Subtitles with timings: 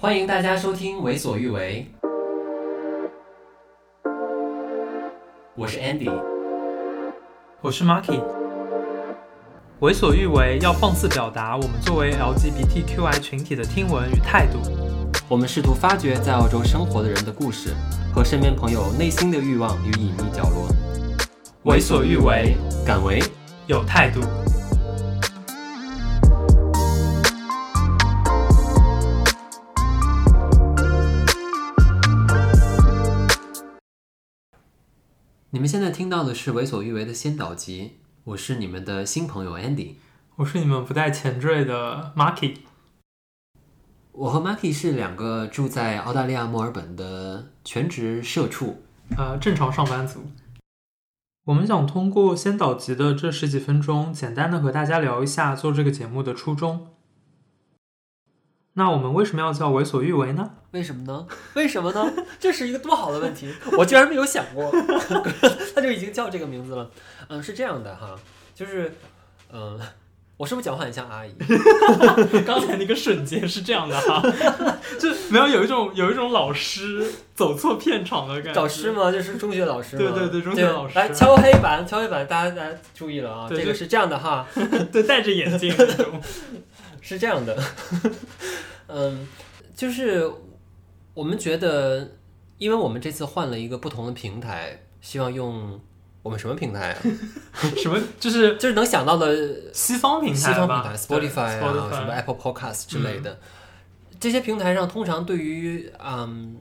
[0.00, 1.86] 欢迎大家收听《为所欲为》，
[5.54, 6.10] 我是 Andy，
[7.60, 8.18] 我是 Marky。
[9.80, 14.58] 为所欲为要放肆表达我们作为 LGBTQI 群体的听闻与态度。
[15.28, 17.74] 我们试图发掘在澳洲生活的人的故事
[18.14, 20.66] 和身边朋友内心的欲望与隐秘角落。
[21.64, 22.56] 为所欲为，
[22.86, 23.22] 敢为，
[23.66, 24.22] 有态度。
[35.52, 39.94] 你们现在听到的是《为所欲为》的先导集，我是你们的新朋友 Andy，
[40.36, 42.58] 我是你们不带前缀的 Marky。
[44.12, 48.84] 我和 Marky 是两个住在澳大利亚墨尔本的全职社畜，
[49.18, 50.20] 呃，正常上班族。
[51.46, 56.86] 我们想通过先导集的这十几分钟，简单的和大家聊一下做这个节目的初衷。
[58.74, 60.50] 那我们为什么要叫为所欲为呢？
[60.70, 61.26] 为什么呢？
[61.54, 62.12] 为什么呢？
[62.38, 64.70] 这是一个多好的问题， 我居然没有想过，
[65.74, 66.88] 他就已经叫这个名字了。
[67.28, 68.14] 嗯，是这样的哈，
[68.54, 68.94] 就是，
[69.52, 69.78] 嗯，
[70.36, 71.34] 我是不是讲话很像阿姨？
[72.46, 74.22] 刚才那个瞬间是这样的哈，
[74.98, 78.60] 就没有有一种有一种老师走错片场的感觉。
[78.60, 79.10] 老师吗？
[79.10, 80.12] 就是中学老师吗？
[80.14, 80.96] 对对对，中学老师。
[80.96, 84.46] 来敲黑板，敲黑板，大家大家注意了啊，这个是这样的哈，
[84.92, 86.20] 对，戴着眼镜那种，
[87.00, 87.60] 是这样的。
[88.92, 89.26] 嗯，
[89.76, 90.30] 就是
[91.14, 92.16] 我们觉得，
[92.58, 95.80] 因为我们这次换了一个不同的平台，希望用
[96.22, 96.98] 我们什么平台啊？
[97.76, 97.98] 什么？
[98.18, 106.56] 就是就是能想到的西方平台，西方平台，Spotify 啊，什么 Apple Podcast 之类的，嗯，这些平台上，通常对于嗯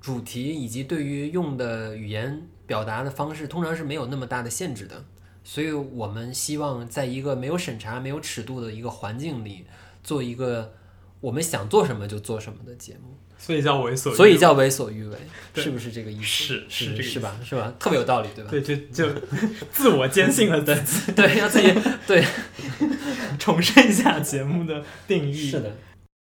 [0.00, 5.04] 主题以及对于用的语言表达的方式，通常是没有那么大的限制的。
[5.44, 9.66] 所以我们希望在一个没有审查、没有尺度的一个环境里，
[10.04, 10.74] 做一个。
[11.22, 15.16] 我们想做什么就做什么的节目，所以叫为所，所以叫为所欲为，
[15.54, 16.24] 是不是这个意思？
[16.24, 17.34] 是是是，是吧？
[17.44, 17.72] 是吧？
[17.78, 18.50] 特别有道理，对吧？
[18.50, 19.08] 对，就就
[19.72, 20.76] 自我坚信了的，
[21.14, 21.72] 对，要自己
[22.06, 22.24] 对
[23.38, 25.32] 重申一下节目的定义。
[25.32, 25.72] 是的，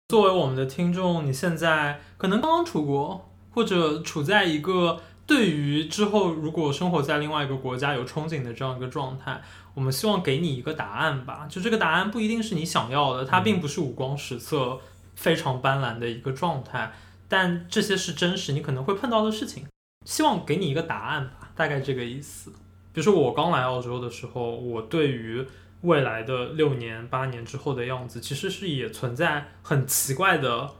[0.09, 9.43] 作为我们的听众，你现在可能刚刚出国，或者处在一个对于之后如果生活在另外一个国家有憧憬的这样一个状态。
[9.75, 14.79] 我们希望给你一个答案吧，就这个答案不一定是你想要的，它并不是五光十色、
[15.17, 16.93] 非常斑斓的一个状态，
[17.27, 19.67] 但这些是真实你可能会碰到的事情。
[20.07, 22.53] 希望给你一个答案吧，大概这个意思。
[22.93, 25.45] 比如说我刚来澳洲的时候，我对于
[25.81, 30.71] 未来的六年、八年之后的样子，其实是也存在很奇怪的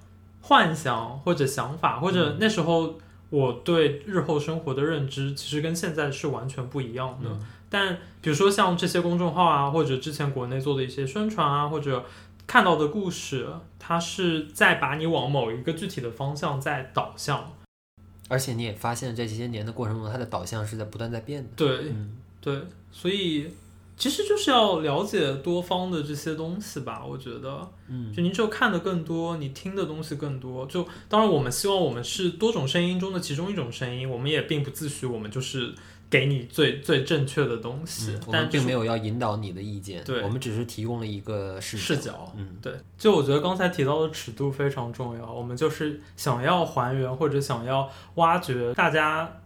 [0.41, 3.01] 幻想或者想法，或者那时候
[3.35, 7.29] 我对日后生活的认知，其实跟现在是完全不一样的。
[7.29, 7.41] 嗯
[7.71, 12.05] 但比如说像这些公众号啊，或者之前国内做的一些宣传啊，或者
[12.47, 13.49] 看到的故事，
[13.81, 17.53] 它是在把你往某一个具体的方向在导向。
[18.29, 21.49] 而且你也发现，这些年的过程中，它的导向是在不断在变的。
[21.57, 22.57] 对，嗯，对，
[22.93, 23.51] 所以
[23.97, 27.05] 其实就是要了解多方的这些东西吧。
[27.05, 30.67] 我觉得，嗯，就你只有看的更多，你听的东西更多。
[30.67, 35.75] 就当然，我们希望我们是多种声音中的其中一种声音，我们也并不自诩我们就是。
[36.11, 41.83] 给你最最正确的东西，嗯、我们并没有要引导你的意见，对，我们只是提供了一个视角。
[41.83, 42.73] 视角，嗯，对。
[42.97, 49.41] 就我觉得刚才提到的尺度非常重要，我们就是想要还原或者想要挖掘大家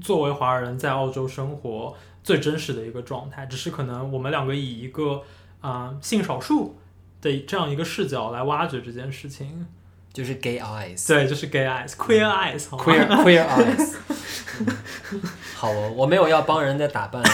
[0.00, 5.22] 作为华人在澳洲生活最真实的一个状态，只是可能我们两个以一个
[5.60, 6.78] 啊、呃、性少数
[7.20, 9.66] 的这样一个视角来挖掘这件事情。
[10.12, 13.96] 就是 gay eyes，对，就是 gay eyes，queer eyes，queer queer eyes。
[15.56, 17.22] 好哦，我没有要帮人家打扮。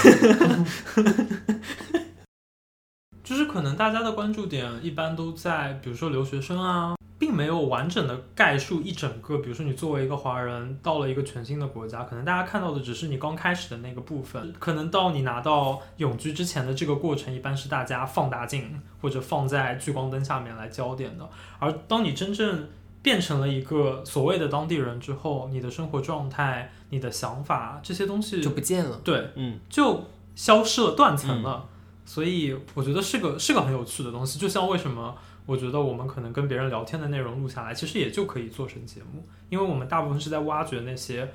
[3.24, 9.38] 就是可能大家的关注点一般都在，比如说留学生啊，并没有完整的概述一整个。
[9.38, 14.54] 比如说你作为一个华人到了一个全新的国家，可能大家看到的只是你刚开始的那个部分。
[14.58, 21.28] 可能到你拿到永居之前的这个过程，一般是大家放大镜或者放在聚光灯下面来焦点的。
[21.58, 22.68] 而当你真正
[23.02, 29.00] 变成了一个所谓的当地人之后，你的生活状态、你的想法这些东西就不见了。
[29.02, 30.04] 对，嗯，就
[30.34, 31.66] 消失了、断层了。
[31.66, 31.74] 嗯。
[32.04, 34.38] 所以我觉得是个是个很有趣的东西。
[34.38, 35.14] 就像为什么
[35.48, 41.26] 我觉得我们可能跟别人聊天的内容录下来，其实也就可以做成节目，因为我们大部分是在挖掘那些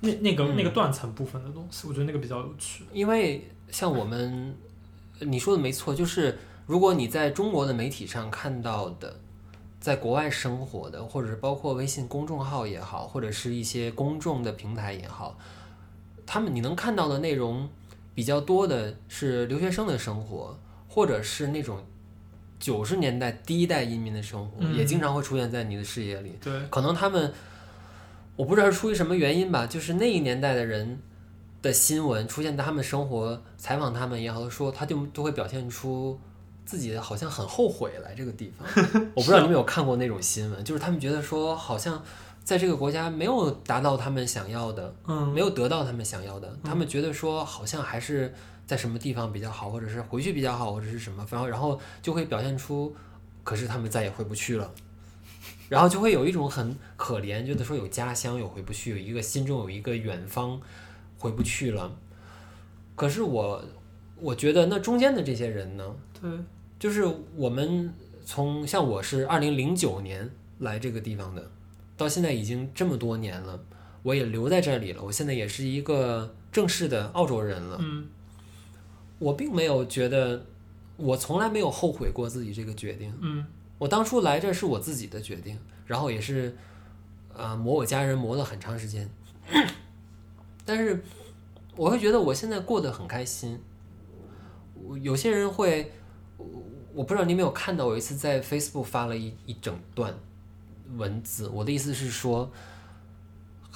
[0.00, 1.86] 那那个、嗯、那个断层部分的东西。
[1.86, 2.84] 我觉得那个比较有趣。
[2.94, 4.56] 因为像我们
[5.20, 9.20] 你说的没错，就是如果你在中国的媒体上看到的。
[9.78, 15.38] 在国外生活的，或者是包括微信公众号也好，或者是一些公众的平台也好，
[16.24, 17.68] 他们你能看到的内容
[18.12, 20.58] 比较多的是留学生的生活，
[20.88, 21.84] 或者是那种
[22.58, 26.38] 九十年代第一代移民的生活，嗯、也经常会出现在你的视野里。
[26.42, 27.32] 对，可能他们，
[28.34, 30.98] 我不知道是出于什么原因吧，就是那一年代的人
[31.60, 36.18] 的新闻出现在他们生活，采访他们也好，说他就都会表现出
[36.64, 38.66] 自己好像很后悔来这个地方。
[39.14, 42.02] 我不知道你们有看过那种新闻，就是他们觉得说好像
[42.42, 48.34] 在这个国家没有达到他们想要的，嗯，没有得到他们想要的，他们觉得说好像还是。
[48.66, 52.94] 在什么地方比较好，或者是回去比较好，或者是什么，然后然后就会表现出，
[53.44, 54.68] 可是他们再也回不去了，
[55.68, 60.60] 然后就会有一种很可怜，觉得说有家乡有回不去，有一个心中有一个远方
[61.16, 61.96] 回不去了。
[62.96, 63.64] 可是我
[64.16, 66.28] 我觉得那中间的这些人呢，对，
[66.78, 67.04] 就是
[67.36, 70.28] 我们从像我是二零零九年
[70.58, 71.50] 来这个地方的，
[71.96, 73.62] 到现在已经这么多年了，
[74.02, 78.08] 我也留在这里了，我现在也是一个正式的澳洲人了，嗯。
[79.18, 80.44] 我并没有觉得，
[80.96, 83.12] 我从来没有后悔过自己这个决定。
[83.20, 83.44] 嗯，
[83.78, 86.56] 我当初来这是我自己的决定，然后也是，
[87.34, 89.08] 呃，磨我家人磨了很长时间。
[90.64, 91.02] 但是，
[91.76, 93.58] 我会觉得我现在过得很开心。
[95.00, 95.92] 有些人会，
[96.92, 100.14] 我不知道你有没有看到，我一次在 Facebook 发了一一整段
[100.96, 101.48] 文字。
[101.48, 102.50] 我的意思是说，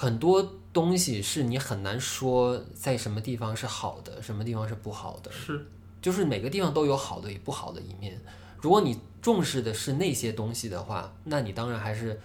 [0.01, 0.57] 很多。
[0.73, 5.29] 东西是你很难说在什么地方是好的，什么地方是不好的。
[5.29, 5.65] 是，
[6.01, 8.17] 就是每个地方都有好的与不好的一面。
[8.61, 12.17] 如果你重视的是那些东西的话，那你当然还是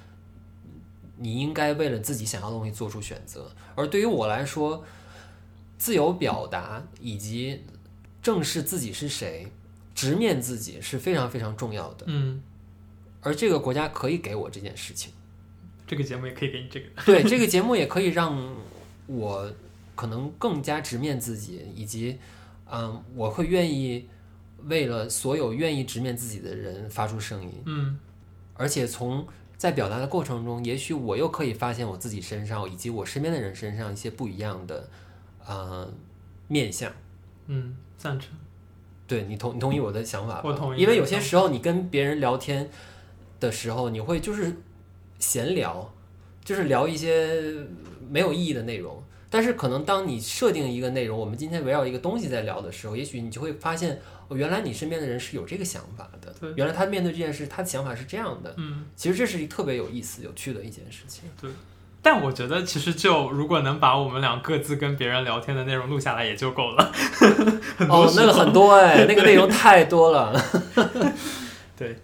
[1.17, 3.51] 你应该为了自己想要的东西做出选择。
[3.75, 4.85] 而对于我来说，
[5.77, 7.65] 自由表达以及
[8.23, 9.49] 正视自己是谁，
[9.93, 12.05] 直面自己是非常非常重要的。
[12.07, 12.41] 嗯，
[13.23, 15.13] 而这个国家可以给我这件事情。
[15.87, 18.57] 这个节目也可以给你这个，对，这个 节目也可以让
[19.07, 19.53] 我
[19.95, 22.19] 可能更加直面自己，以及，
[22.69, 24.09] 嗯，我会愿意
[24.65, 27.99] 为了所有愿意直面自己的人发出声音，嗯，
[28.55, 29.25] 而且从
[29.57, 34.89] 在表达的过程中，也许我又可以发现我自己身上以及我身边的人身上一些不一样的，
[35.47, 35.89] 呃，
[36.49, 36.93] 面相，
[37.47, 38.31] 嗯，赞成，
[39.07, 40.43] 对，你同你同意我的想法？
[40.45, 42.69] 我同意，因为有些时候你跟别人聊天
[43.39, 44.57] 的时候，你会就是。
[45.19, 45.93] 闲聊，
[46.45, 47.43] 就是聊一些
[48.09, 49.03] 没有意义的内容。
[49.29, 56.33] 但是可能当你设定一个内容，我们今天围绕一个东西在聊的时候，也许你就会发现，哦，原来你身边的人是有这个想法的。
[56.41, 58.55] 对，原来他面对这件事，他的想法是这样的。
[58.57, 61.25] 嗯，其实这是一特别有意思、有趣的一件事情。
[61.41, 61.51] 对，
[62.01, 66.93] 但我觉得其实就如果能把我们俩各自跟别人聊天的内容录下来也就够了。
[67.91, 70.41] 哦，那个很多哎，那个内容太多了。
[71.77, 71.99] 对。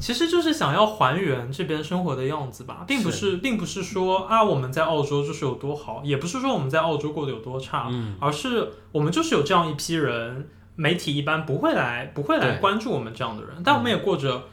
[0.00, 14.44] 其实就是想要还原这边生活的样子吧，并不是，是并不是说啊我们在澳洲就是有多好，也不是说我们在澳洲过得有多差，嗯，而是我们就是有这样一批人，媒体一般不会来不会来关注我们这样的人，但我们也过着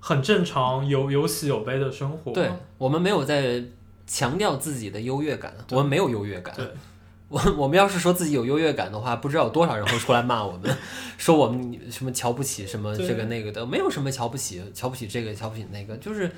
[0.00, 2.32] 很正常有有喜有悲的生活。
[2.32, 3.62] 对，我们没有在
[4.06, 6.54] 强调自己的优越感，我们没有优越感。
[6.56, 6.66] 对。
[7.30, 10.74] 我我们要是说自己有优越感的话，不知道有多少人会出来骂我们，
[11.18, 16.30] 说我们什么瞧不起什么这个那个的，没有什么瞧不起，瞧不起这个，瞧不起那个，就是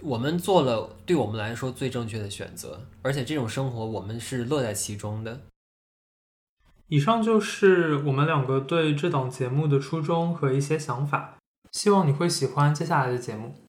[0.00, 5.40] 我们做了对我们来说最正确的选择，而且这种生活我们是乐在其中的。
[6.88, 11.36] 以上就是我们两个对这档节目的初衷和一些想法，
[11.72, 13.65] 希望你会喜欢接下来的节目。